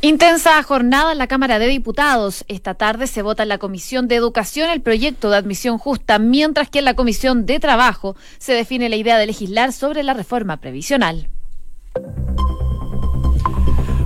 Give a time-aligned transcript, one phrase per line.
[0.00, 2.44] Intensa jornada en la Cámara de Diputados.
[2.46, 6.70] Esta tarde se vota en la Comisión de Educación el proyecto de admisión justa, mientras
[6.70, 10.58] que en la Comisión de Trabajo se define la idea de legislar sobre la reforma
[10.58, 11.28] previsional.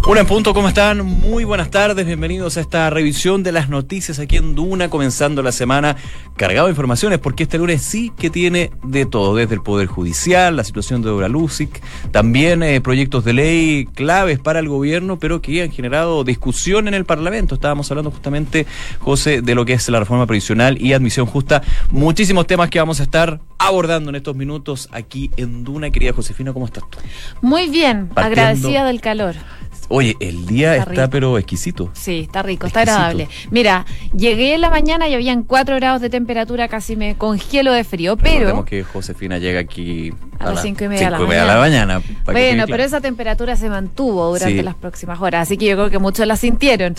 [0.05, 1.07] Una en punto, ¿cómo están?
[1.07, 5.53] Muy buenas tardes, bienvenidos a esta revisión de las noticias aquí en Duna, comenzando la
[5.53, 5.97] semana
[6.37, 10.57] cargado de informaciones, porque este lunes sí que tiene de todo, desde el Poder Judicial,
[10.57, 11.81] la situación de Obra Lucic,
[12.11, 16.95] también eh, proyectos de ley claves para el gobierno, pero que han generado discusión en
[16.95, 17.55] el Parlamento.
[17.55, 18.67] Estábamos hablando justamente,
[18.99, 21.63] José, de lo que es la reforma previsional y admisión justa.
[21.93, 25.91] Muchísimos temas que vamos a estar abordando en estos minutos aquí en Duna.
[25.91, 26.99] Querida Josefina, ¿cómo estás tú?
[27.41, 29.37] Muy bien, agradecida del calor.
[29.95, 31.91] Oye, el día está, pero exquisito.
[31.93, 33.29] Sí, está rico, está agradable.
[33.51, 33.85] Mira,
[34.17, 38.17] llegué en la mañana y habían 4 grados de temperatura, casi me congelo de frío,
[38.17, 38.39] pero...
[38.39, 41.11] Recordemos que Josefina llega aquí a, las 5 y media, de
[41.45, 42.01] la, mañana.
[42.25, 45.99] bueno, pero esa temperatura se mantuvo durante las próximas horas, así que yo creo que
[45.99, 46.95] muchos la sintieron.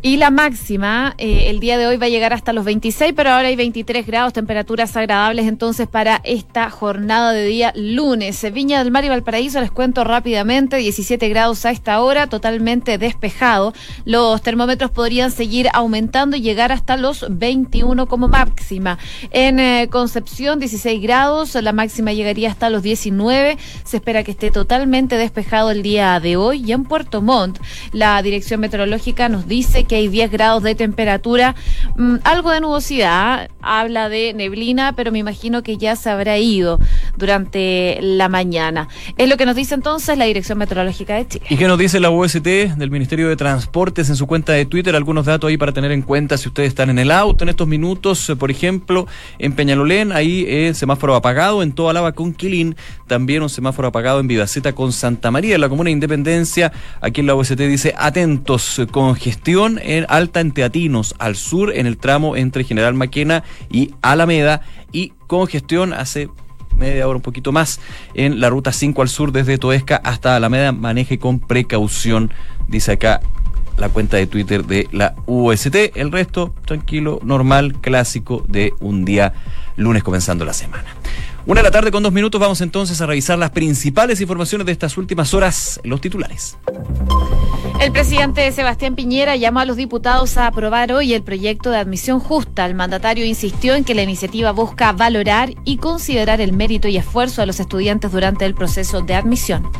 [0.00, 3.30] Y la máxima, eh, el día de hoy va a llegar hasta los 26, pero
[3.30, 8.44] ahora hay 23 grados, temperaturas agradables entonces para esta jornada de día lunes.
[8.54, 13.72] Viña del Mar y Valparaíso, les cuento rápidamente, 17 grados a esta hora, totalmente despejado.
[14.04, 18.96] Los termómetros podrían seguir aumentando y llegar hasta los 21 como máxima.
[19.32, 23.58] En eh, Concepción, 16 grados, la máxima llegaría hasta los 19.
[23.82, 26.62] Se espera que esté totalmente despejado el día de hoy.
[26.64, 27.58] Y en Puerto Montt,
[27.92, 31.56] la dirección meteorológica nos dice que hay 10 grados de temperatura,
[31.96, 36.78] mm, algo de nubosidad, habla de neblina, pero me imagino que ya se habrá ido
[37.16, 38.86] durante la mañana.
[39.16, 41.46] Es lo que nos dice entonces la dirección meteorológica de Chile.
[41.50, 44.94] ¿Y qué nos dice la del Ministerio de Transportes en su cuenta de Twitter.
[44.94, 47.66] Algunos datos ahí para tener en cuenta si ustedes están en el auto en estos
[47.66, 48.28] minutos.
[48.28, 49.06] Eh, por ejemplo,
[49.38, 51.62] en Peñalolén, ahí eh, semáforo apagado.
[51.62, 52.76] En toda Lava con Quilín,
[53.06, 55.54] también un semáforo apagado en Vivaceta con Santa María.
[55.54, 56.70] En la Comuna de Independencia,
[57.00, 61.96] aquí en la OST dice atentos, congestión en alta en Teatinos, al sur en el
[61.96, 64.60] tramo entre General Maquena y Alameda.
[64.92, 66.28] Y congestión hace
[66.78, 67.80] media hora, un poquito más,
[68.14, 70.72] en la ruta 5 al sur desde Toesca hasta Alameda.
[70.72, 72.32] Maneje con precaución,
[72.68, 73.20] dice acá
[73.76, 75.74] la cuenta de Twitter de la UST.
[75.94, 79.32] El resto, tranquilo, normal, clásico de un día
[79.76, 80.88] lunes comenzando la semana.
[81.48, 84.72] Una de la tarde con dos minutos vamos entonces a revisar las principales informaciones de
[84.72, 86.58] estas últimas horas, los titulares.
[87.80, 92.20] El presidente Sebastián Piñera llamó a los diputados a aprobar hoy el proyecto de admisión
[92.20, 92.66] justa.
[92.66, 97.40] El mandatario insistió en que la iniciativa busca valorar y considerar el mérito y esfuerzo
[97.40, 99.72] de los estudiantes durante el proceso de admisión.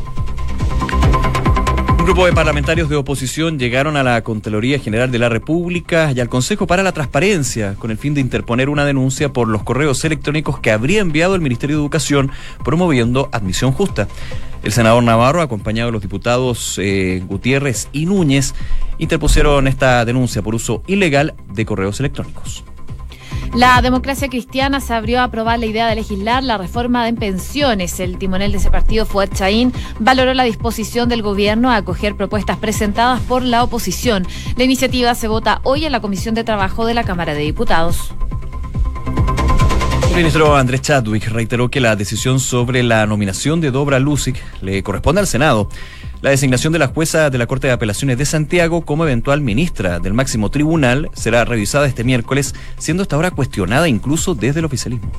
[2.09, 6.27] Grupo de parlamentarios de oposición llegaron a la Contraloría General de la República y al
[6.27, 10.59] Consejo para la Transparencia con el fin de interponer una denuncia por los correos electrónicos
[10.59, 12.31] que habría enviado el Ministerio de Educación
[12.65, 14.07] promoviendo admisión justa.
[14.63, 18.55] El senador Navarro, acompañado de los diputados eh, Gutiérrez y Núñez,
[18.97, 22.63] interpusieron esta denuncia por uso ilegal de correos electrónicos.
[23.55, 27.99] La democracia cristiana se abrió a aprobar la idea de legislar la reforma en pensiones.
[27.99, 32.57] El timonel de ese partido, Fuad Chaín, valoró la disposición del gobierno a acoger propuestas
[32.57, 34.27] presentadas por la oposición.
[34.55, 38.13] La iniciativa se vota hoy en la Comisión de Trabajo de la Cámara de Diputados.
[40.09, 44.83] El ministro Andrés Chadwick reiteró que la decisión sobre la nominación de Dobra Lucic le
[44.83, 45.69] corresponde al Senado.
[46.21, 49.99] La designación de la jueza de la Corte de Apelaciones de Santiago como eventual ministra
[49.99, 55.09] del máximo tribunal será revisada este miércoles, siendo hasta ahora cuestionada incluso desde el oficialismo.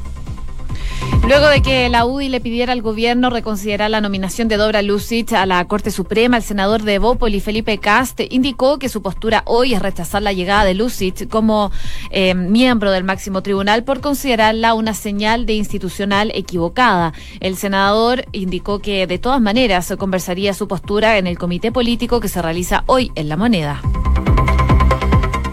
[1.26, 5.32] Luego de que la UDI le pidiera al gobierno reconsiderar la nominación de Dobra Lucic
[5.32, 9.74] a la Corte Suprema, el senador de Bópoli, Felipe Cast, indicó que su postura hoy
[9.74, 11.70] es rechazar la llegada de Lucic como
[12.10, 17.12] eh, miembro del máximo tribunal por considerarla una señal de institucional equivocada.
[17.38, 22.28] El senador indicó que de todas maneras conversaría su postura en el comité político que
[22.28, 23.80] se realiza hoy en La Moneda.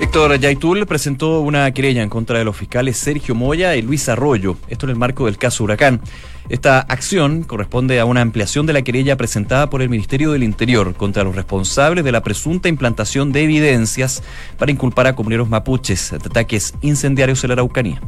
[0.07, 4.55] Héctor Yaitul presentó una querella en contra de los fiscales Sergio Moya y Luis Arroyo,
[4.69, 5.99] esto en el marco del caso Huracán.
[6.47, 10.93] Esta acción corresponde a una ampliación de la querella presentada por el Ministerio del Interior
[10.93, 14.23] contra los responsables de la presunta implantación de evidencias
[14.57, 18.01] para inculpar a comuneros mapuches de ataques incendiarios en la Araucanía.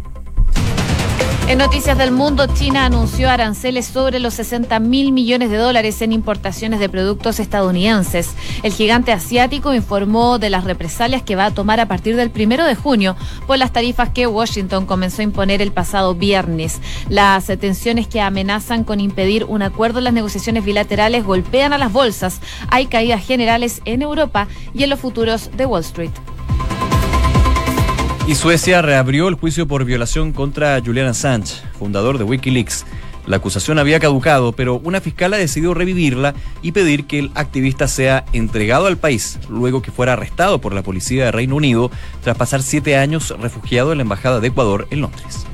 [1.50, 6.14] En Noticias del Mundo, China anunció aranceles sobre los 60 mil millones de dólares en
[6.14, 8.36] importaciones de productos estadounidenses.
[8.62, 12.66] El gigante asiático informó de las represalias que va a tomar a partir del primero
[12.66, 13.16] de junio
[13.48, 16.82] por las tarifas que Washington comenzó a imponer el pasado viernes.
[17.10, 21.92] Las tensiones que amenazan con impedir un acuerdo en las negociaciones bilaterales golpean a las
[21.92, 22.42] bolsas.
[22.70, 26.12] Hay caídas generales en Europa y en los futuros de Wall Street.
[28.30, 32.86] Y Suecia reabrió el juicio por violación contra Julian Assange, fundador de Wikileaks.
[33.26, 37.88] La acusación había caducado, pero una fiscal ha decidido revivirla y pedir que el activista
[37.88, 41.90] sea entregado al país, luego que fuera arrestado por la policía de Reino Unido
[42.24, 45.48] tras pasar siete años refugiado en la Embajada de Ecuador en Londres.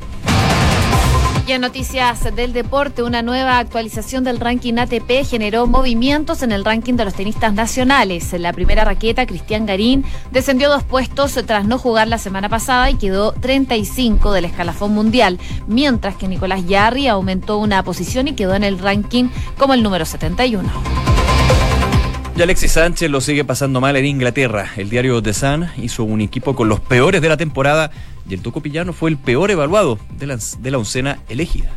[1.48, 6.66] Y en noticias del deporte, una nueva actualización del ranking ATP generó movimientos en el
[6.66, 8.34] ranking de los tenistas nacionales.
[8.34, 12.90] En la primera raqueta, Cristian Garín descendió dos puestos tras no jugar la semana pasada
[12.90, 15.38] y quedó 35 del escalafón mundial,
[15.68, 20.06] mientras que Nicolás Yarri aumentó una posición y quedó en el ranking como el número
[20.06, 20.68] 71.
[22.36, 24.72] Y Alexis Sánchez lo sigue pasando mal en Inglaterra.
[24.78, 27.92] El diario The Sun hizo un equipo con los peores de la temporada
[28.28, 31.72] y el Toco Pillano fue el peor evaluado de la, de la oncena elegida.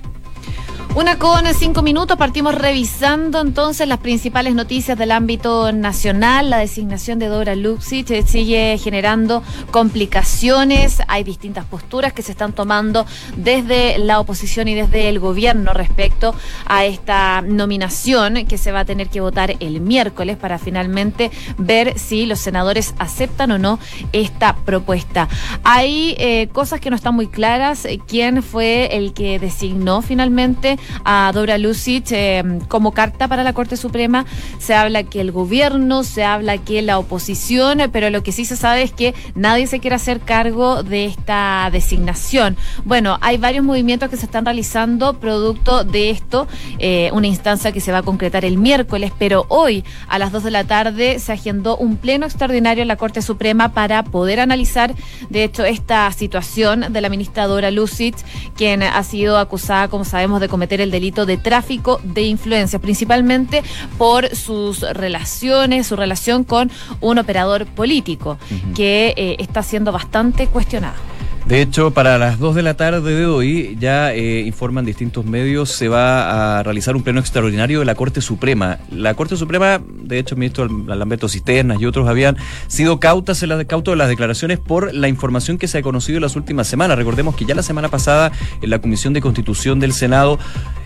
[0.99, 6.51] Una con cinco minutos, partimos revisando entonces las principales noticias del ámbito nacional.
[6.51, 11.01] La designación de Dora Luxich eh, sigue generando complicaciones.
[11.07, 13.07] Hay distintas posturas que se están tomando
[13.37, 16.35] desde la oposición y desde el gobierno respecto
[16.67, 21.97] a esta nominación que se va a tener que votar el miércoles para finalmente ver
[21.97, 23.79] si los senadores aceptan o no
[24.13, 25.29] esta propuesta.
[25.63, 27.87] Hay eh, cosas que no están muy claras.
[28.09, 30.77] ¿Quién fue el que designó finalmente?
[31.05, 34.27] A Dora Lucic eh, como carta para la Corte Suprema.
[34.59, 38.57] Se habla que el gobierno, se habla que la oposición, pero lo que sí se
[38.57, 42.57] sabe es que nadie se quiere hacer cargo de esta designación.
[42.85, 46.47] Bueno, hay varios movimientos que se están realizando producto de esto,
[46.79, 50.45] eh, una instancia que se va a concretar el miércoles, pero hoy a las 2
[50.45, 54.95] de la tarde se agendó un pleno extraordinario en la Corte Suprema para poder analizar,
[55.31, 58.17] de hecho, esta situación de la ministra Dora Lucic,
[58.57, 63.63] quien ha sido acusada, como sabemos, de cometer el delito de tráfico de influencia, principalmente
[63.97, 66.71] por sus relaciones, su relación con
[67.01, 68.39] un operador político,
[68.75, 71.18] que eh, está siendo bastante cuestionado.
[71.49, 75.71] De hecho, para las 2 de la tarde de hoy, ya eh, informan distintos medios,
[75.71, 78.81] se va a realizar un pleno extraordinario de la Corte Suprema.
[78.91, 82.37] La Corte Suprema, de hecho, el ministro Lamberto Cisternas y otros habían
[82.67, 86.19] sido cautas en las, cautos de las declaraciones por la información que se ha conocido
[86.19, 86.99] en las últimas semanas.
[86.99, 88.31] Recordemos que ya la semana pasada
[88.61, 90.39] en la Comisión de Constitución del Senado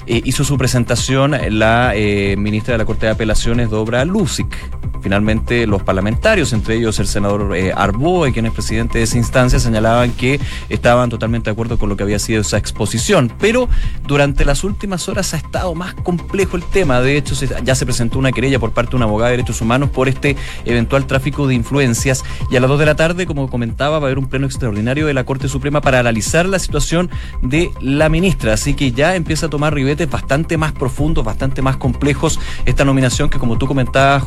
[0.06, 4.56] eh, hizo su presentación la eh, ministra de la Corte de Apelaciones, Dobra Lucic.
[5.02, 9.58] Finalmente, los parlamentarios, entre ellos el senador eh, Arboe, quien es presidente de esa instancia,
[9.58, 10.38] señalaban que
[10.68, 13.32] estaban totalmente de acuerdo con lo que había sido esa exposición.
[13.40, 13.68] Pero
[14.06, 17.00] durante las últimas horas ha estado más complejo el tema.
[17.00, 17.34] De hecho,
[17.64, 20.36] ya se presentó una querella por parte de una abogada de derechos humanos por este
[20.64, 22.24] eventual tráfico de influencias.
[22.50, 25.06] Y a las dos de la tarde, como comentaba, va a haber un pleno extraordinario
[25.06, 27.10] de la Corte Suprema para analizar la situación
[27.42, 28.54] de la ministra.
[28.54, 32.40] Así que ya empieza a tomar ribetes bastante más profundos, bastante más complejos.
[32.64, 34.22] Esta nominación que, como tú comentabas,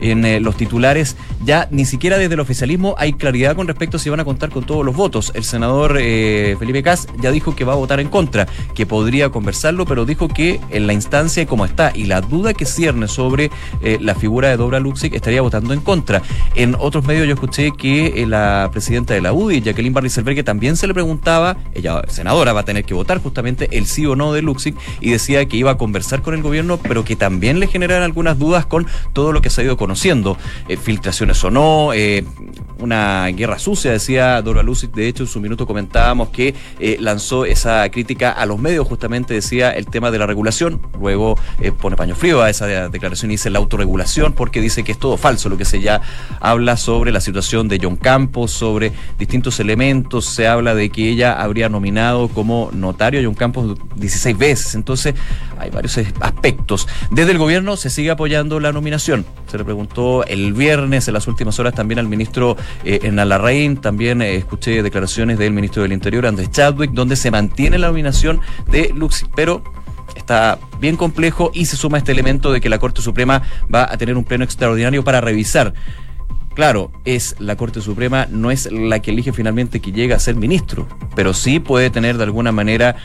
[0.00, 4.00] en eh, los titulares, ya ni siquiera desde el oficialismo hay claridad con respecto a
[4.00, 5.32] si van a contar con todos los votos.
[5.34, 9.28] El senador eh, Felipe Cas ya dijo que va a votar en contra, que podría
[9.28, 13.50] conversarlo, pero dijo que en la instancia como está y la duda que cierne sobre
[13.82, 16.22] eh, la figura de Dobra Luxic estaría votando en contra.
[16.54, 19.92] En otros medios yo escuché que la presidenta de la UDI, Jacqueline
[20.34, 24.06] que también se le preguntaba, ella senadora va a tener que votar justamente el sí
[24.06, 27.16] o no de Luxic y decía que iba a conversar con el gobierno, pero que
[27.16, 31.44] también le generan algunas dudas con todo lo que se ha ido conociendo, eh, filtraciones
[31.44, 32.24] o no, eh,
[32.78, 37.44] una guerra sucia, decía Dora Lucic, de hecho en su minuto comentábamos que eh, lanzó
[37.44, 41.36] esa crítica a los medios, justamente decía el tema de la regulación, luego
[41.80, 45.16] pone paño frío a esa declaración y dice la autorregulación, porque dice que es todo
[45.16, 46.00] falso lo que se ya
[46.40, 51.32] habla sobre la situación de John Campos, sobre distintos elementos, se habla de que ella
[51.40, 55.14] habría nominado como notario a John Campos 16 veces, entonces
[55.58, 56.88] hay varios aspectos.
[57.10, 59.26] Desde el gobierno se sigue apoyando la nominación.
[59.50, 63.76] Se le preguntó el viernes, en las últimas horas, también al ministro eh, en Alarraín,
[63.76, 68.40] también eh, escuché declaraciones del ministro del Interior, Andrés Chadwick, donde se mantiene la nominación
[68.70, 69.62] de Luxi, pero
[70.16, 73.42] está bien complejo y se suma este elemento de que la Corte Suprema
[73.72, 75.74] va a tener un pleno extraordinario para revisar.
[76.54, 80.34] Claro, es la Corte Suprema, no es la que elige finalmente que llega a ser
[80.34, 82.96] ministro, pero sí puede tener de alguna manera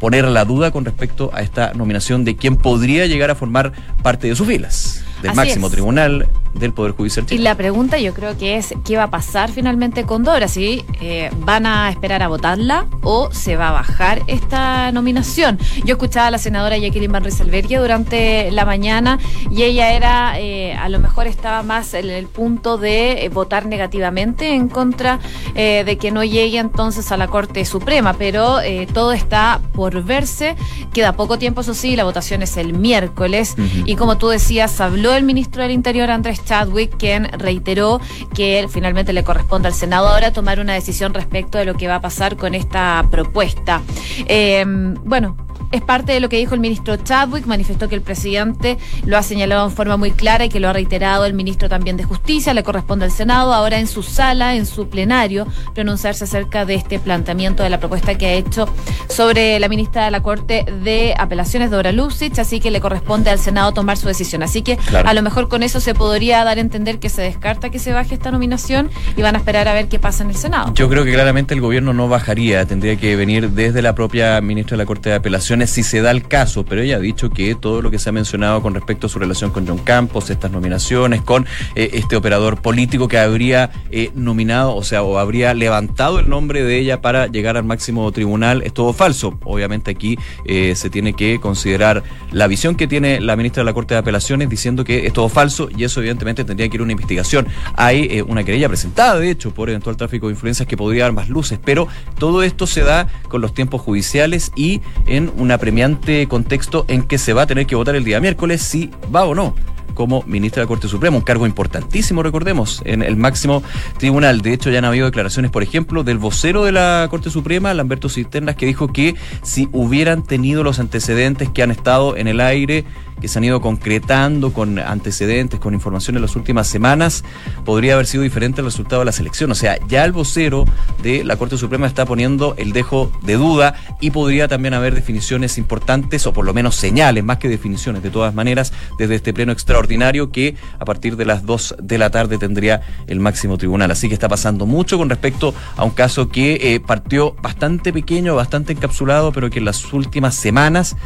[0.00, 4.26] poner la duda con respecto a esta nominación de quién podría llegar a formar parte
[4.28, 7.26] de sus filas del máximo tribunal del Poder Judicial.
[7.30, 10.48] Y la pregunta yo creo que es, ¿qué va a pasar finalmente con Dora?
[10.48, 15.58] ¿Si eh, van a esperar a votarla o se va a bajar esta nominación?
[15.84, 19.18] Yo escuchaba a la senadora Jacqueline Van Rieselberghe durante la mañana
[19.50, 23.66] y ella era, eh, a lo mejor estaba más en el punto de eh, votar
[23.66, 25.20] negativamente en contra
[25.54, 28.58] de que no llegue entonces a la Corte Suprema, pero
[28.92, 30.56] todo está por verse.
[30.92, 35.11] Queda poco tiempo, eso sí, la votación es el miércoles y como tú decías, habló
[35.16, 38.00] el ministro del Interior, Andrés Chadwick, quien reiteró
[38.34, 41.96] que finalmente le corresponde al Senado ahora tomar una decisión respecto de lo que va
[41.96, 43.82] a pasar con esta propuesta.
[44.26, 44.64] Eh,
[45.04, 45.36] bueno,
[45.72, 48.76] Es parte de lo que dijo el ministro Chadwick, manifestó que el presidente
[49.06, 51.96] lo ha señalado en forma muy clara y que lo ha reiterado el ministro también
[51.96, 56.66] de Justicia, le corresponde al Senado ahora en su sala, en su plenario, pronunciarse acerca
[56.66, 58.68] de este planteamiento de la propuesta que ha hecho
[59.08, 63.38] sobre la ministra de la Corte de Apelaciones, Dora Lucic, así que le corresponde al
[63.38, 64.42] Senado tomar su decisión.
[64.42, 67.70] Así que a lo mejor con eso se podría dar a entender que se descarta
[67.70, 70.36] que se baje esta nominación y van a esperar a ver qué pasa en el
[70.36, 70.74] Senado.
[70.74, 74.76] Yo creo que claramente el gobierno no bajaría, tendría que venir desde la propia ministra
[74.76, 77.54] de la Corte de Apelaciones si se da el caso, pero ella ha dicho que
[77.54, 80.50] todo lo que se ha mencionado con respecto a su relación con John Campos, estas
[80.50, 86.18] nominaciones, con eh, este operador político que habría eh, nominado, o sea, o habría levantado
[86.18, 89.38] el nombre de ella para llegar al máximo tribunal, es todo falso.
[89.44, 93.74] Obviamente aquí eh, se tiene que considerar la visión que tiene la ministra de la
[93.74, 96.84] Corte de Apelaciones diciendo que es todo falso y eso evidentemente tendría que ir a
[96.84, 97.46] una investigación.
[97.76, 101.28] Hay una querella presentada, de hecho, por eventual tráfico de influencias que podría dar más
[101.28, 101.88] luces, pero
[102.18, 107.32] todo esto se da con los tiempos judiciales y en apremiante contexto en que se
[107.32, 109.54] va a tener que votar el día miércoles si va o no
[109.94, 113.62] como ministra de la Corte Suprema, un cargo importantísimo, recordemos, en el máximo
[113.98, 114.40] tribunal.
[114.40, 118.08] De hecho, ya han habido declaraciones, por ejemplo, del vocero de la Corte Suprema, Lamberto
[118.08, 122.84] Cisternas, que dijo que si hubieran tenido los antecedentes que han estado en el aire,
[123.20, 127.22] que se han ido concretando con antecedentes, con información en las últimas semanas,
[127.64, 129.50] podría haber sido diferente el resultado de la selección.
[129.52, 130.64] O sea, ya el vocero
[131.02, 135.56] de la Corte Suprema está poniendo el dejo de duda y podría también haber definiciones
[135.56, 139.52] importantes o por lo menos señales, más que definiciones, de todas maneras, desde este pleno
[139.52, 139.81] extraordinario
[140.30, 143.90] que a partir de las 2 de la tarde tendría el máximo tribunal.
[143.90, 148.34] Así que está pasando mucho con respecto a un caso que eh, partió bastante pequeño,
[148.34, 150.96] bastante encapsulado, pero que en las últimas semanas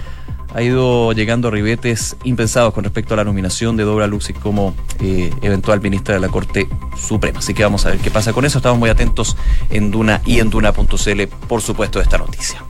[0.55, 4.75] ha ido llegando a ribetes impensados con respecto a la nominación de Dobra Luxis como
[5.01, 7.41] eh, eventual ministra de la Corte Suprema.
[7.41, 8.59] Así que vamos a ver qué pasa con eso.
[8.59, 9.37] Estamos muy atentos
[9.71, 12.63] en Duna y en Duna.cl, por supuesto, de esta noticia.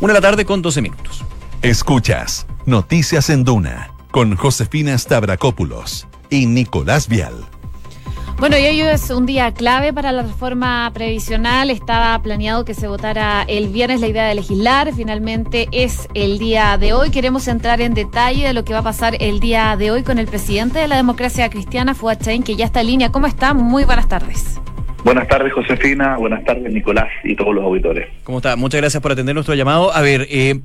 [0.00, 1.24] Una de la tarde con 12 minutos.
[1.62, 7.34] Escuchas Noticias en Duna con Josefina Stavrakopoulos y Nicolás Vial.
[8.38, 11.68] Bueno, y hoy es un día clave para la reforma previsional.
[11.68, 14.92] Estaba planeado que se votara el viernes la idea de legislar.
[14.94, 17.10] Finalmente es el día de hoy.
[17.10, 20.20] Queremos entrar en detalle de lo que va a pasar el día de hoy con
[20.20, 23.10] el presidente de la democracia cristiana, Fuad Chain, que ya está en línea.
[23.10, 23.52] ¿Cómo está?
[23.52, 24.60] Muy buenas tardes.
[25.04, 26.16] Buenas tardes, Josefina.
[26.16, 28.08] Buenas tardes, Nicolás y todos los auditores.
[28.22, 28.54] ¿Cómo está?
[28.54, 29.92] Muchas gracias por atender nuestro llamado.
[29.92, 30.60] A ver, eh,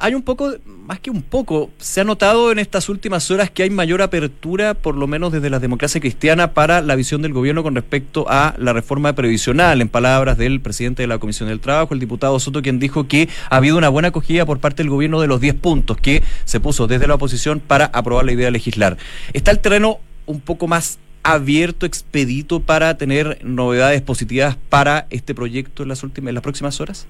[0.00, 3.64] hay un poco, más que un poco, se ha notado en estas últimas horas que
[3.64, 7.64] hay mayor apertura, por lo menos desde la democracia cristiana, para la visión del gobierno
[7.64, 11.94] con respecto a la reforma previsional, en palabras del presidente de la Comisión del Trabajo,
[11.94, 15.20] el diputado Soto, quien dijo que ha habido una buena acogida por parte del gobierno
[15.20, 18.52] de los 10 puntos que se puso desde la oposición para aprobar la idea de
[18.52, 18.98] legislar.
[19.32, 25.82] ¿Está el terreno un poco más abierto, expedito para tener novedades positivas para este proyecto
[25.82, 27.08] en las últimas, en las próximas horas?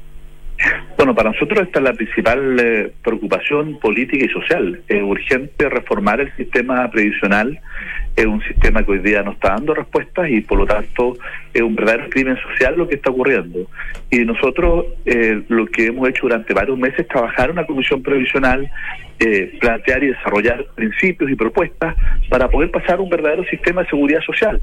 [0.97, 4.83] Bueno, para nosotros esta es la principal eh, preocupación política y social.
[4.88, 7.61] Es urgente reformar el sistema previsional.
[8.17, 11.17] Es un sistema que hoy día no está dando respuestas y por lo tanto
[11.55, 13.71] es un verdadero crimen social lo que está ocurriendo.
[14.11, 18.69] Y nosotros eh, lo que hemos hecho durante varios meses es trabajar una comisión previsional,
[19.21, 21.95] eh, plantear y desarrollar principios y propuestas
[22.29, 24.61] para poder pasar un verdadero sistema de seguridad social.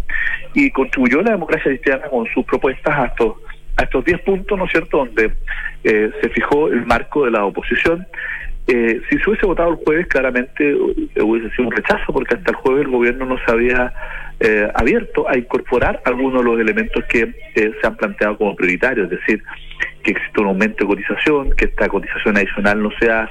[0.53, 3.35] Y contribuyó la democracia cristiana con sus propuestas a estos
[3.77, 5.31] a estos 10 puntos, ¿no es cierto?, donde
[5.83, 8.07] eh, se fijó el marco de la oposición.
[8.67, 12.51] Eh, si se hubiese votado el jueves, claramente eh, hubiese sido un rechazo, porque hasta
[12.51, 13.93] el jueves el gobierno no se había
[14.73, 19.41] abierto a incorporar algunos de los elementos que se han planteado como prioritarios, es decir,
[20.05, 23.29] que exista un aumento de cotización, que esta cotización adicional no sea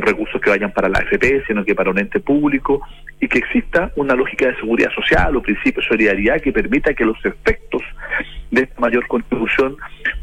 [0.00, 2.80] recursos que vayan para la AFP, sino que para un ente público,
[3.20, 7.04] y que exista una lógica de seguridad social o principio de solidaridad que permita que
[7.04, 7.82] los efectos
[8.50, 9.76] de esta mayor contribución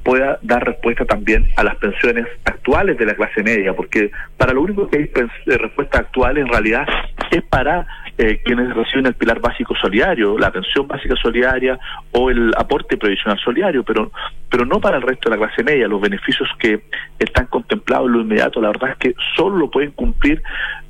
[0.03, 4.61] pueda dar respuesta también a las pensiones actuales de la clase media, porque para lo
[4.61, 6.87] único que hay eh, respuesta actual en realidad
[7.31, 7.85] es para
[8.17, 11.77] eh, quienes reciben el pilar básico solidario, la pensión básica solidaria
[12.11, 14.11] o el aporte previsional solidario, pero,
[14.49, 15.63] pero no para el resto de la clase.
[15.65, 16.83] Los beneficios que
[17.17, 20.43] están contemplados en lo inmediato, la verdad es que solo lo pueden cumplir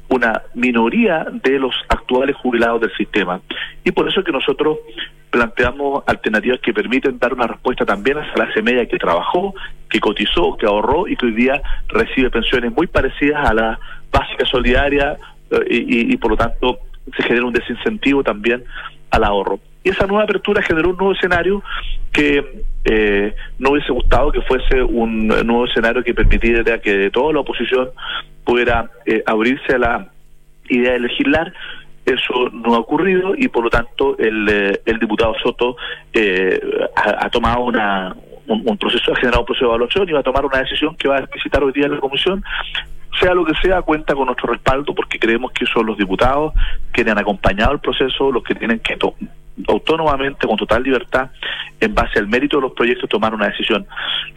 [0.10, 3.41] una minoría de los actuales jubilados del sistema.
[3.84, 4.77] Y por eso es que nosotros
[5.29, 9.53] planteamos alternativas que permiten dar una respuesta también a esa clase media que trabajó,
[9.89, 13.79] que cotizó, que ahorró y que hoy día recibe pensiones muy parecidas a la
[14.12, 15.17] básica solidaria
[15.51, 16.79] eh, y, por lo tanto
[17.15, 18.63] se genera un desincentivo también
[19.12, 19.60] al ahorro.
[19.84, 21.62] Y esa nueva apertura generó un nuevo escenario
[22.12, 27.39] que eh, no hubiese gustado que fuese un nuevo escenario que permitiera que toda la
[27.39, 27.89] oposición
[28.44, 30.08] pudiera eh, abrirse a la
[30.70, 31.51] idea de legislar.
[32.06, 35.75] Eso no ha ocurrido y por lo tanto el, eh, diputado Soto
[36.13, 36.62] eh,
[36.96, 38.15] ha, tomado una,
[38.46, 41.08] un, proceso, ha generado un proceso de evaluación y va a tomar una decisión que
[41.08, 42.44] va a explicitar hoy día en la comisión.
[43.20, 46.54] Sea lo que sea, cuenta con nuestro respaldo porque creemos que son los diputados
[46.94, 48.98] que han acompañado el proceso los que tienen que
[49.67, 51.29] autónomamente, con total libertad,
[51.79, 53.85] en base al mérito de los proyectos, tomar una decisión.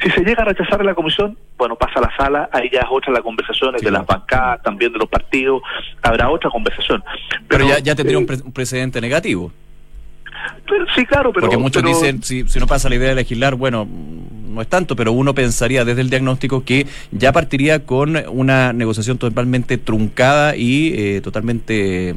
[0.02, 2.86] Si se llega a rechazar la comisión, bueno, pasa a la sala, ahí ya es
[2.90, 5.62] otra la conversación de las bancadas, también de los partidos,
[6.02, 7.02] habrá otra conversación.
[7.48, 9.52] Pero, ya, ya tendría un, un precedente negativo.
[10.94, 11.46] Sí, claro, pero...
[11.46, 14.96] Porque muchos dicen, si, si no pasa la idea de legislar, bueno, no es tanto,
[14.96, 20.92] pero uno pensaría desde el diagnóstico que ya partiría con una negociación totalmente truncada y
[20.96, 22.14] eh, totalmente...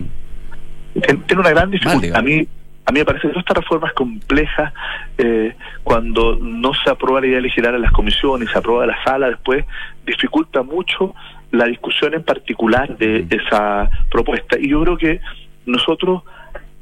[0.93, 2.15] Tiene una gran dificultad.
[2.15, 2.47] a mí
[2.85, 4.73] a mí me parece que esta reforma es compleja
[5.17, 9.03] eh, cuando no se aprueba la idea de legislar en las comisiones, se aprueba la
[9.03, 9.65] sala después,
[10.05, 11.13] dificulta mucho
[11.51, 14.57] la discusión en particular de esa propuesta.
[14.59, 15.21] Y yo creo que
[15.65, 16.23] nosotros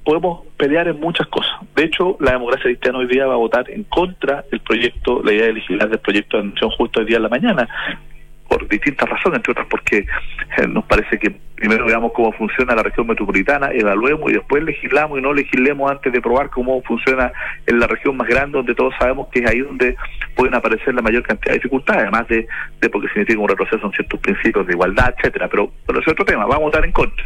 [0.10, 1.53] podemos pelear en muchas cosas.
[1.75, 5.34] De hecho, la democracia cristiana hoy día va a votar en contra del proyecto, la
[5.34, 7.70] idea de legislar del proyecto de admisión justo hoy día en la mañana,
[8.69, 13.07] distintas razones, entre otras porque eh, nos parece que primero veamos cómo funciona la región
[13.07, 17.31] metropolitana, evaluemos y después legislamos y no legislemos antes de probar cómo funciona
[17.65, 19.95] en la región más grande, donde todos sabemos que es ahí donde
[20.35, 22.47] pueden aparecer la mayor cantidad de dificultades, además de,
[22.79, 25.47] de porque significa un retroceso en ciertos principios de igualdad, etcétera.
[25.49, 27.25] Pero, pero es otro tema, vamos a votar en contra.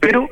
[0.00, 0.28] Pero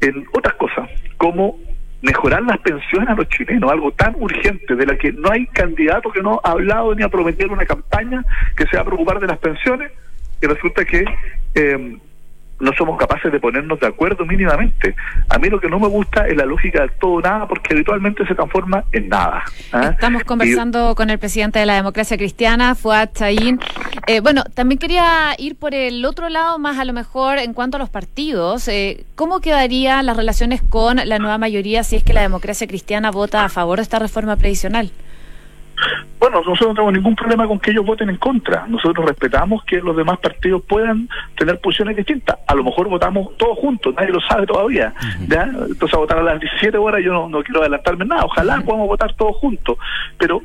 [0.00, 1.58] en otras cosas, como
[2.02, 6.10] mejorar las pensiones a los chilenos, algo tan urgente, de la que no hay candidato
[6.10, 8.24] que no ha hablado ni ha prometido una campaña
[8.56, 9.92] que se va a preocupar de las pensiones,
[10.40, 11.04] y resulta que
[11.54, 11.98] eh,
[12.62, 14.94] no somos capaces de ponernos de acuerdo mínimamente.
[15.28, 18.24] A mí lo que no me gusta es la lógica del todo nada, porque habitualmente
[18.24, 19.42] se transforma en nada.
[19.72, 19.90] ¿ah?
[19.90, 23.58] Estamos conversando con el presidente de la democracia cristiana, Fuad Chaín.
[24.06, 27.78] Eh, bueno, también quería ir por el otro lado, más a lo mejor en cuanto
[27.78, 28.68] a los partidos.
[28.68, 33.10] Eh, ¿Cómo quedarían las relaciones con la nueva mayoría si es que la democracia cristiana
[33.10, 34.92] vota a favor de esta reforma previsional?
[36.22, 38.64] Bueno, nosotros no tenemos ningún problema con que ellos voten en contra.
[38.68, 42.38] Nosotros respetamos que los demás partidos puedan tener posiciones distintas.
[42.46, 44.94] A lo mejor votamos todos juntos, nadie lo sabe todavía.
[45.20, 48.24] Entonces a votar a las 17 horas yo no, quiero adelantarme nada.
[48.24, 49.76] Ojalá podamos votar todos juntos.
[50.16, 50.40] Pero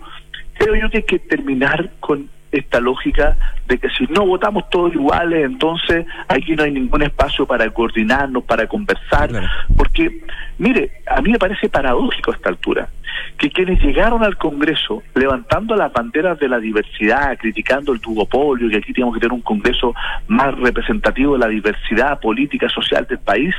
[0.57, 4.93] creo yo que hay que terminar con esta lógica de que si no votamos todos
[4.93, 9.29] iguales, entonces aquí no hay ningún espacio para coordinarnos, para conversar,
[9.75, 10.21] porque,
[10.57, 12.89] mire, a mí me parece paradójico a esta altura
[13.37, 18.77] que quienes llegaron al Congreso levantando las banderas de la diversidad, criticando el duopolio, que
[18.77, 19.93] aquí tenemos que tener un Congreso
[20.27, 23.55] más representativo de la diversidad política, social del país,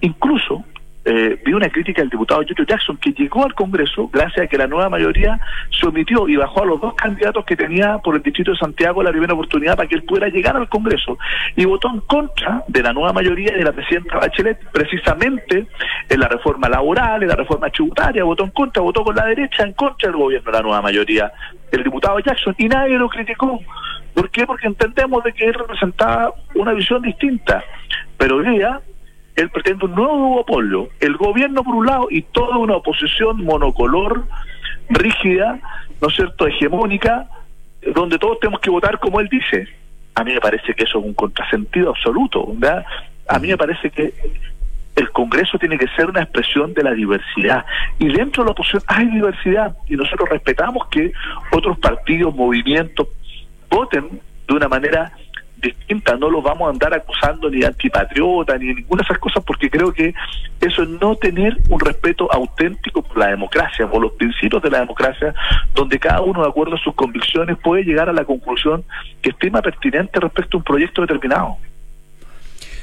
[0.00, 0.64] incluso
[1.04, 4.58] eh, vi una crítica del diputado Jojo Jackson que llegó al Congreso gracias a que
[4.58, 8.22] la nueva mayoría se omitió y bajó a los dos candidatos que tenía por el
[8.22, 11.16] Distrito de Santiago la primera oportunidad para que él pudiera llegar al Congreso
[11.56, 15.66] y votó en contra de la nueva mayoría de la presidenta Bachelet precisamente
[16.08, 19.62] en la reforma laboral, en la reforma tributaria, votó en contra, votó con la derecha
[19.62, 21.32] en contra del gobierno de la nueva mayoría,
[21.72, 23.58] el diputado Jackson y nadie lo criticó.
[24.12, 24.44] ¿Por qué?
[24.44, 27.64] Porque entendemos de que él representaba una visión distinta.
[28.18, 28.60] Pero hoy
[29.36, 34.24] él pretende un nuevo duopolio, el gobierno por un lado y toda una oposición monocolor,
[34.88, 35.58] rígida,
[36.00, 37.26] ¿no es cierto?, hegemónica,
[37.94, 39.68] donde todos tenemos que votar como él dice.
[40.14, 42.84] A mí me parece que eso es un contrasentido absoluto, ¿verdad?
[43.28, 44.12] A mí me parece que
[44.96, 47.64] el Congreso tiene que ser una expresión de la diversidad.
[47.98, 51.12] Y dentro de la oposición hay diversidad y nosotros respetamos que
[51.52, 53.08] otros partidos, movimientos,
[53.70, 55.12] voten de una manera
[55.60, 59.18] distinta, no los vamos a andar acusando ni de antipatriota ni de ninguna de esas
[59.18, 60.14] cosas porque creo que
[60.60, 64.80] eso es no tener un respeto auténtico por la democracia, por los principios de la
[64.80, 65.34] democracia,
[65.74, 68.84] donde cada uno de acuerdo a sus convicciones puede llegar a la conclusión
[69.22, 71.56] que estima pertinente respecto a un proyecto determinado.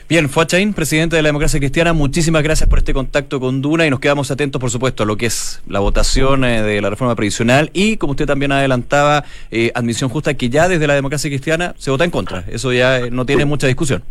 [0.09, 3.89] Bien, Fuachain, presidente de la Democracia Cristiana, muchísimas gracias por este contacto con Duna y
[3.89, 7.13] nos quedamos atentos, por supuesto, a lo que es la votación eh, de la reforma
[7.13, 11.75] previsional y, como usted también adelantaba, eh, admisión justa, que ya desde la Democracia Cristiana
[11.77, 12.45] se vota en contra.
[12.47, 14.01] Eso ya eh, no tiene mucha discusión.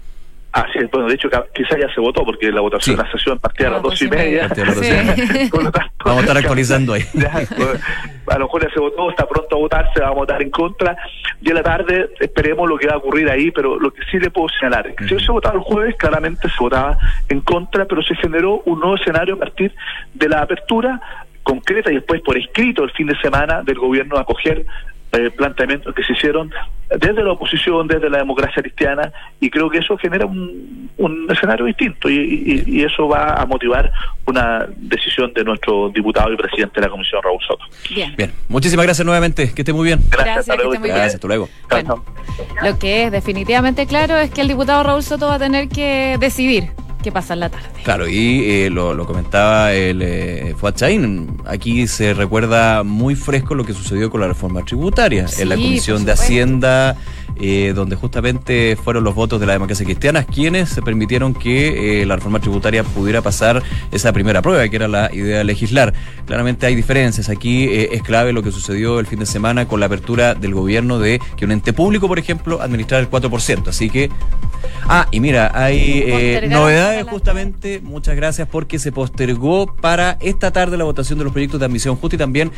[0.58, 3.38] Ah, sí, bueno, de hecho quizá ya se votó porque la votación de la sesión
[3.38, 4.48] partía a las dos y media.
[6.02, 7.02] vamos a estar actualizando ahí.
[7.56, 10.40] Pues, a lo mejor ya se votó, está pronto a votar, se va a votar
[10.40, 10.96] en contra.
[11.42, 14.18] Y en la tarde esperemos lo que va a ocurrir ahí, pero lo que sí
[14.18, 16.96] le puedo señalar es que si se votaba el jueves, claramente se votaba
[17.28, 19.74] en contra, pero se generó un nuevo escenario a partir
[20.14, 21.00] de la apertura
[21.42, 24.64] concreta y después por escrito el fin de semana del gobierno a acoger
[25.12, 26.50] eh, planteamientos que se hicieron
[26.90, 30.90] desde la oposición, desde la democracia cristiana, y creo que eso genera un,
[31.28, 33.90] escenario distinto y, eso va a motivar
[34.26, 37.64] una decisión de nuestro diputado y presidente de la Comisión, Raúl Soto.
[37.92, 38.14] Bien.
[38.16, 38.32] bien.
[38.48, 39.52] Muchísimas gracias nuevamente.
[39.52, 40.00] Que esté muy bien.
[40.08, 40.72] Gracias, hasta luego.
[40.80, 41.48] Gracias, hasta luego.
[42.62, 46.16] lo que es definitivamente claro es que el diputado Raúl Soto va a tener que
[46.20, 46.70] decidir
[47.06, 47.68] qué pasa en la tarde.
[47.84, 53.74] Claro, y eh, lo, comentaba el eh, Fuachain, aquí se recuerda muy fresco lo que
[53.74, 56.96] sucedió con la reforma tributaria en la Comisión de Hacienda
[57.38, 62.06] eh, donde justamente fueron los votos de la democracia cristiana quienes se permitieron que eh,
[62.06, 65.92] la reforma tributaria pudiera pasar esa primera prueba, que era la idea de legislar.
[66.24, 67.28] Claramente hay diferencias.
[67.28, 70.54] Aquí eh, es clave lo que sucedió el fin de semana con la apertura del
[70.54, 73.68] gobierno de que un ente público, por ejemplo, administrar el 4%.
[73.68, 74.10] Así que.
[74.88, 77.80] Ah, y mira, hay novedades justamente.
[77.82, 81.96] Muchas gracias porque se postergó para esta tarde la votación de los proyectos de admisión
[81.96, 82.50] justa y también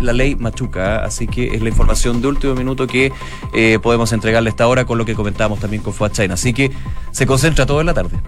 [0.00, 1.04] la ley Machuca.
[1.04, 3.12] Así que es la información de último minuto que
[3.82, 6.34] podemos entrar entregarle esta hora con lo que comentábamos también con Fuad China.
[6.34, 6.72] Así que
[7.12, 8.18] se concentra todo en la tarde.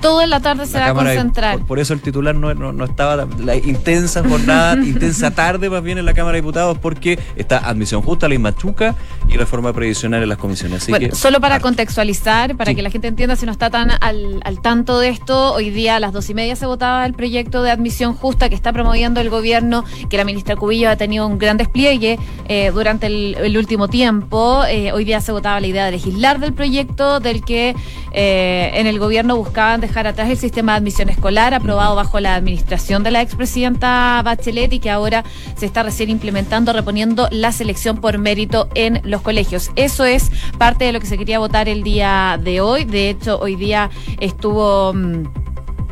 [0.00, 1.58] Todo en la tarde se va a concentrar.
[1.66, 6.04] por, eso el titular no, no, estaba la intensa jornada, intensa tarde más bien en
[6.04, 8.94] la Cámara de Diputados, porque está admisión justa, ley machuca
[9.28, 10.82] y reforma previsional en las comisiones.
[10.82, 14.40] Así bueno, solo para contextualizar, para que la gente entienda si no está tan al,
[14.44, 17.64] al tanto de esto, hoy día a las dos y media se votaba el proyecto
[17.64, 21.38] de admisión justa que está promoviendo el gobierno, que la ministra Cubillo ha tenido un
[21.38, 24.62] gran despliegue eh, durante el, último tiempo.
[24.68, 27.74] Eh, hoy día se votaba la idea de legislar del proyecto del que
[28.12, 32.34] eh, en el gobierno buscaban dejar atrás el sistema de admisión escolar aprobado bajo la
[32.34, 35.24] administración de la expresidenta Bachelet y que ahora
[35.56, 39.70] se está recién implementando, reponiendo la selección por mérito en los colegios.
[39.76, 42.84] Eso es parte de lo que se quería votar el día de hoy.
[42.84, 44.92] De hecho, hoy día estuvo...
[44.94, 45.24] Mm,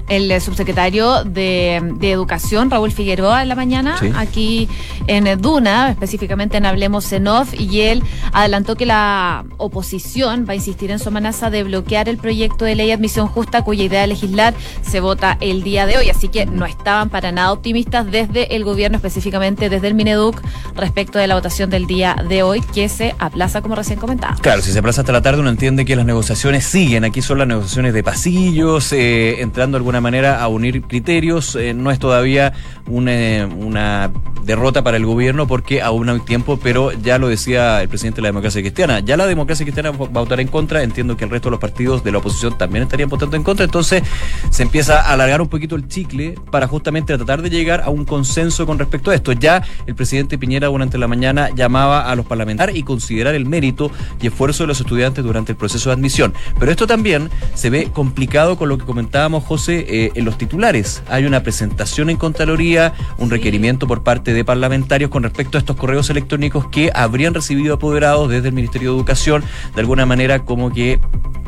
[0.08, 4.68] el subsecretario de, Educación, Raúl Figueroa, en la mañana, aquí
[5.06, 10.56] en Duna, específicamente en Hablemos en Off, y él adelantó que la oposición va a
[10.56, 14.00] insistir en su amenaza de bloquear el proyecto de ley de admisión justa, cuya idea
[14.02, 16.10] de legislar se vota el día de hoy.
[16.10, 20.40] Así que no estaban para nada optimistas desde el gobierno, específicamente desde el Mineduc,
[20.74, 24.36] respecto de la votación del día de hoy, que se aplaza, como recién comentaba.
[24.40, 27.04] Claro, si se aplaza hasta la tarde, uno entiende que las negociaciones siguen.
[27.04, 31.56] Aquí son las negociaciones de pasillos, eh, entrando alguna manera a unir criterios.
[31.56, 32.52] Eh, no es todavía
[32.86, 34.12] una, una,
[34.44, 38.28] derrota para el gobierno porque aún hay tiempo, pero ya lo decía el presidente la
[38.28, 39.00] democracia cristiana.
[39.00, 40.82] Ya la democracia cristiana va a votar en contra.
[40.82, 43.64] Entiendo que el resto de los partidos de la oposición también estarían votando en contra.
[43.64, 44.02] Entonces
[44.50, 48.04] se empieza a alargar un poquito el chicle para justamente tratar de llegar a un
[48.04, 49.32] consenso con respecto a esto.
[49.32, 53.90] Ya el presidente Piñera durante la mañana llamaba a los parlamentarios y considerar el mérito
[54.20, 56.34] y esfuerzo de los estudiantes durante el proceso de admisión.
[56.58, 61.02] Pero esto también se ve complicado con lo que comentábamos, José, eh, en los titulares.
[61.08, 65.76] Hay una presentación en Contraloría, un requerimiento por parte de parlamentarios con respecto a estos
[65.76, 69.42] correos electrónicos que habrían recibido apoderados desde el Ministerio de Educación,
[69.74, 71.00] de alguna manera como que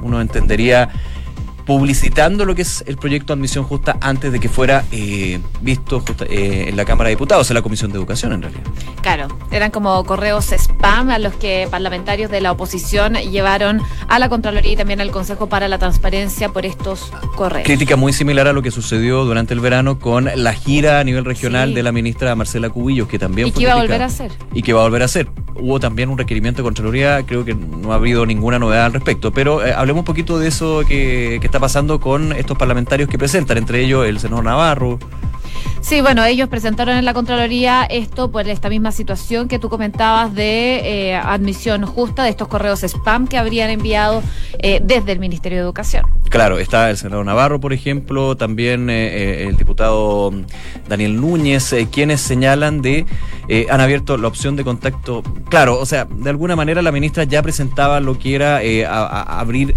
[0.02, 0.90] uno entendería
[1.68, 6.02] publicitando lo que es el proyecto de admisión justa antes de que fuera eh, visto
[6.30, 8.62] eh, en la Cámara de Diputados, en la Comisión de Educación en realidad.
[9.02, 14.30] Claro, eran como correos spam a los que parlamentarios de la oposición llevaron a la
[14.30, 17.66] Contraloría y también al Consejo para la Transparencia por estos correos.
[17.66, 21.26] Crítica muy similar a lo que sucedió durante el verano con la gira a nivel
[21.26, 24.32] regional de la ministra Marcela Cubillos, que también y que iba a volver a hacer.
[24.54, 25.28] Y que va a volver a hacer.
[25.54, 29.32] Hubo también un requerimiento de Contraloría, creo que no ha habido ninguna novedad al respecto,
[29.32, 33.18] pero eh, hablemos un poquito de eso que, que está pasando con estos parlamentarios que
[33.18, 34.98] presentan, entre ellos el senador Navarro.
[35.80, 40.34] Sí, bueno, ellos presentaron en la Contraloría esto por esta misma situación que tú comentabas
[40.34, 44.22] de eh, admisión justa de estos correos spam que habrían enviado
[44.58, 46.04] eh, desde el Ministerio de Educación.
[46.28, 50.32] Claro, está el senador Navarro, por ejemplo, también eh, el diputado
[50.88, 53.06] Daniel Núñez, quienes señalan de
[53.70, 55.22] han abierto la opción de contacto.
[55.48, 58.60] Claro, o sea, de alguna manera la ministra ya presentaba lo que era
[59.38, 59.74] abrir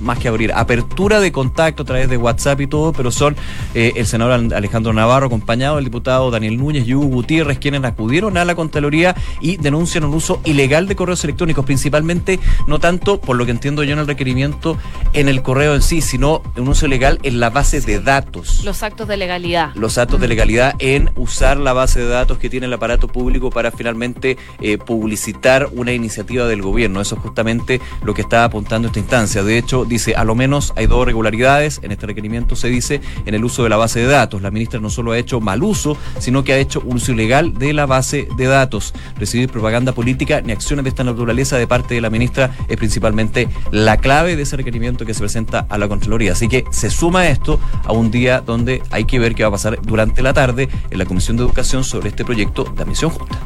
[0.00, 3.36] más que abrir, apertura de contacto a través de WhatsApp y todo, pero son
[3.74, 8.36] eh, el senador Alejandro Navarro, acompañado del diputado Daniel Núñez y Hugo Gutiérrez, quienes acudieron
[8.36, 13.36] a la Contraloría y denuncian un uso ilegal de correos electrónicos, principalmente, no tanto, por
[13.36, 14.76] lo que entiendo yo en el requerimiento,
[15.12, 18.64] en el correo en sí, sino un uso ilegal en la base de datos.
[18.64, 19.74] Los actos de legalidad.
[19.74, 23.50] Los actos de legalidad en usar la base de datos que tiene el aparato público
[23.50, 27.00] para finalmente eh, publicitar una iniciativa del gobierno.
[27.00, 29.35] Eso es justamente lo que está apuntando esta instancia.
[29.44, 33.34] De hecho, dice, a lo menos hay dos irregularidades, en este requerimiento se dice, en
[33.34, 34.42] el uso de la base de datos.
[34.42, 37.54] La ministra no solo ha hecho mal uso, sino que ha hecho un uso ilegal
[37.54, 38.94] de la base de datos.
[39.18, 43.48] Recibir propaganda política ni acciones de esta naturaleza de parte de la ministra es principalmente
[43.70, 46.32] la clave de ese requerimiento que se presenta a la Contraloría.
[46.32, 49.52] Así que se suma esto a un día donde hay que ver qué va a
[49.52, 53.38] pasar durante la tarde en la Comisión de Educación sobre este proyecto de admisión justa.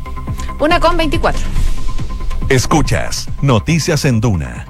[0.58, 1.40] Una con 24.
[2.48, 4.69] Escuchas Noticias en Duna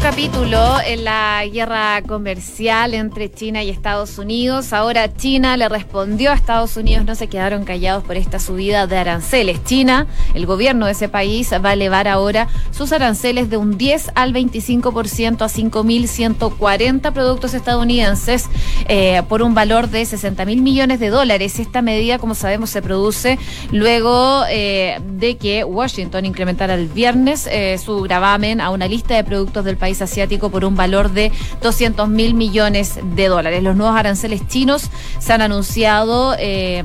[0.00, 4.72] Capítulo en la guerra comercial entre China y Estados Unidos.
[4.72, 8.96] Ahora China le respondió a Estados Unidos, no se quedaron callados por esta subida de
[8.96, 9.62] aranceles.
[9.64, 14.12] China, el gobierno de ese país, va a elevar ahora sus aranceles de un 10
[14.14, 18.46] al 25% a 5.140 productos estadounidenses
[18.88, 21.58] eh, por un valor de 60 mil millones de dólares.
[21.60, 23.38] Esta medida, como sabemos, se produce
[23.70, 29.24] luego eh, de que Washington incrementara el viernes eh, su gravamen a una lista de
[29.24, 33.62] productos del país asiático por un valor de 200 mil millones de dólares.
[33.62, 36.34] Los nuevos aranceles chinos se han anunciado.
[36.38, 36.82] Eh,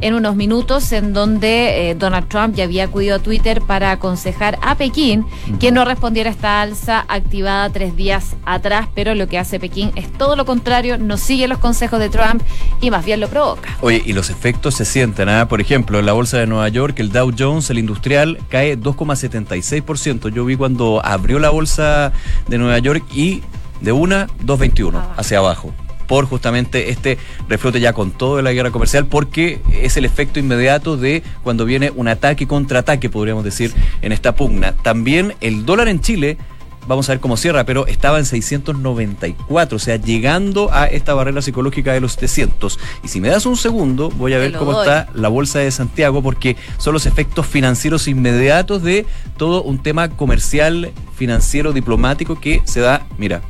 [0.00, 4.58] en unos minutos en donde eh, Donald Trump ya había acudido a Twitter para aconsejar
[4.62, 5.26] a Pekín
[5.58, 9.92] que no respondiera a esta alza activada tres días atrás, pero lo que hace Pekín
[9.96, 12.42] es todo lo contrario, no sigue los consejos de Trump
[12.80, 13.76] y más bien lo provoca.
[13.80, 15.48] Oye, y los efectos se sienten, ¿ah?
[15.48, 20.32] por ejemplo, en la bolsa de Nueva York, el Dow Jones, el industrial, cae 2,76%.
[20.32, 22.12] Yo vi cuando abrió la bolsa
[22.48, 23.42] de Nueva York y
[23.80, 25.72] de una, 2,21 hacia abajo
[26.10, 27.18] por justamente este
[27.48, 31.64] reflote ya con todo de la guerra comercial, porque es el efecto inmediato de cuando
[31.64, 34.72] viene un ataque contraataque, podríamos decir, en esta pugna.
[34.72, 36.36] También el dólar en Chile
[36.88, 41.42] vamos a ver cómo cierra, pero estaba en 694, o sea, llegando a esta barrera
[41.42, 42.80] psicológica de los 700.
[43.04, 46.24] Y si me das un segundo, voy a ver cómo está la bolsa de Santiago,
[46.24, 52.80] porque son los efectos financieros inmediatos de todo un tema comercial, financiero, diplomático que se
[52.80, 53.42] da, mira,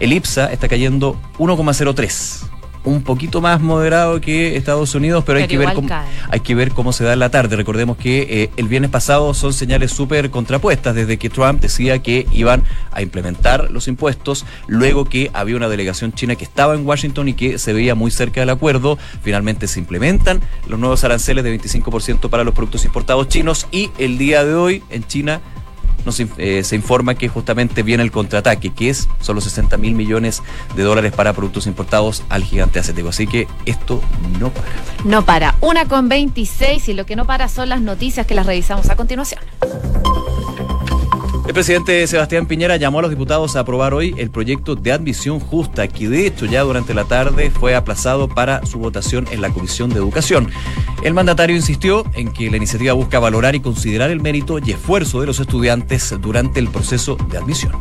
[0.00, 2.48] el IPSA está cayendo 1,03
[2.84, 5.88] un poquito más moderado que Estados Unidos, pero, hay, que ver cómo,
[6.30, 7.56] hay que ver cómo se da en la tarde.
[7.56, 12.26] Recordemos que eh, el viernes pasado son señales súper contrapuestas, desde que Trump decía que
[12.32, 17.28] iban a implementar los impuestos, luego que había una delegación china que estaba en Washington
[17.28, 21.58] y que se veía muy cerca del acuerdo, finalmente se implementan los nuevos aranceles de
[21.58, 25.40] 25% para los productos importados chinos y el día de hoy en China
[26.38, 30.42] eh, se informa que justamente viene el contraataque, que es son los 60 mil millones
[30.74, 33.08] de dólares para productos importados al gigante asiático.
[33.08, 34.00] Así que esto
[34.38, 34.68] no para.
[35.04, 35.54] No para.
[35.60, 38.96] Una con 26 y lo que no para son las noticias que las revisamos a
[38.96, 39.40] continuación.
[41.48, 45.40] El presidente Sebastián Piñera llamó a los diputados a aprobar hoy el proyecto de admisión
[45.40, 49.48] justa, que de hecho ya durante la tarde fue aplazado para su votación en la
[49.48, 50.50] Comisión de Educación.
[51.02, 55.22] El mandatario insistió en que la iniciativa busca valorar y considerar el mérito y esfuerzo
[55.22, 57.72] de los estudiantes durante el proceso de admisión.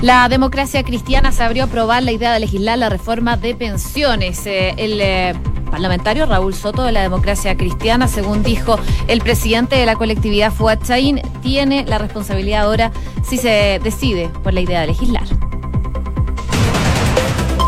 [0.00, 4.46] La democracia cristiana se abrió a aprobar la idea de legislar la reforma de pensiones.
[4.46, 5.34] Eh, el eh,
[5.68, 10.78] parlamentario Raúl Soto de la democracia cristiana, según dijo el presidente de la colectividad Fuad
[10.82, 12.92] Chaín, tiene la responsabilidad ahora
[13.28, 15.24] si se decide por la idea de legislar.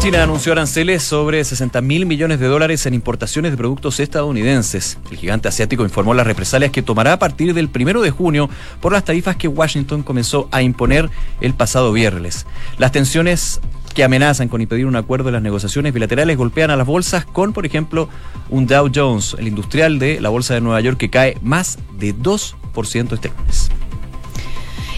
[0.00, 4.96] China anunció aranceles sobre 60 mil millones de dólares en importaciones de productos estadounidenses.
[5.10, 8.48] El gigante asiático informó las represalias que tomará a partir del primero de junio
[8.80, 11.10] por las tarifas que Washington comenzó a imponer
[11.42, 12.46] el pasado viernes.
[12.78, 13.60] Las tensiones
[13.94, 17.52] que amenazan con impedir un acuerdo en las negociaciones bilaterales golpean a las bolsas con,
[17.52, 18.08] por ejemplo,
[18.48, 22.14] un Dow Jones, el industrial de la Bolsa de Nueva York, que cae más de
[22.14, 23.70] 2% este lunes.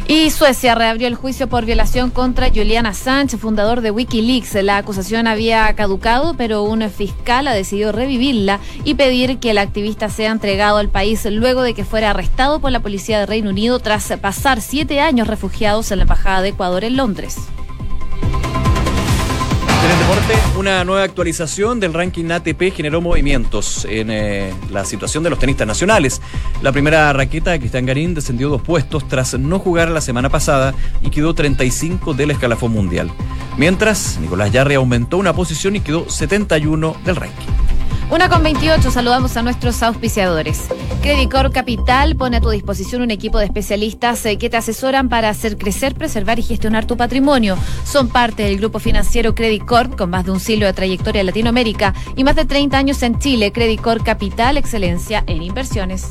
[0.08, 4.54] Y Suecia reabrió el juicio por violación contra Julian Assange, fundador de Wikileaks.
[4.62, 10.10] La acusación había caducado, pero un fiscal ha decidido revivirla y pedir que el activista
[10.10, 13.78] sea entregado al país luego de que fuera arrestado por la policía de Reino Unido
[13.78, 17.36] tras pasar siete años refugiados en la Embajada de Ecuador en Londres.
[20.56, 25.66] Una nueva actualización del ranking ATP generó movimientos en eh, la situación de los tenistas
[25.66, 26.20] nacionales.
[26.62, 31.10] La primera raqueta, Cristian Garín, descendió dos puestos tras no jugar la semana pasada y
[31.10, 33.10] quedó 35 del escalafón mundial.
[33.56, 37.71] Mientras, Nicolás Yarri aumentó una posición y quedó 71 del ranking.
[38.12, 40.66] Una con 28, saludamos a nuestros auspiciadores.
[41.00, 45.30] Credicor Capital pone a tu disposición un equipo de especialistas eh, que te asesoran para
[45.30, 47.56] hacer crecer, preservar y gestionar tu patrimonio.
[47.86, 51.94] Son parte del grupo financiero Credicor con más de un siglo de trayectoria en Latinoamérica
[52.14, 53.50] y más de 30 años en Chile.
[53.50, 56.10] Credicor Capital, excelencia en inversiones.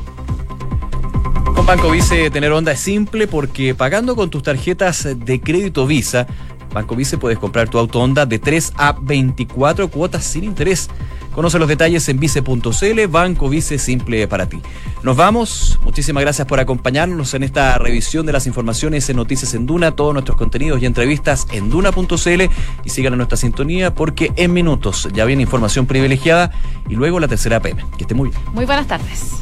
[1.65, 6.27] Banco Vice tener onda es simple porque pagando con tus tarjetas de crédito Visa,
[6.73, 10.89] Banco Vice puedes comprar tu auto Honda de 3 a 24 cuotas sin interés.
[11.33, 14.61] Conoce los detalles en vice.cl, Banco Vice Simple para ti.
[15.03, 15.79] Nos vamos.
[15.83, 20.13] Muchísimas gracias por acompañarnos en esta revisión de las informaciones en Noticias en Duna, todos
[20.13, 22.41] nuestros contenidos y entrevistas en duna.cl
[22.83, 26.51] y sigan a nuestra sintonía porque en minutos ya viene información privilegiada
[26.89, 27.85] y luego la tercera PM.
[27.97, 28.41] Que esté muy bien.
[28.53, 29.35] Muy buenas tardes.